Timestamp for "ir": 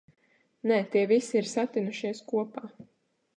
1.41-1.49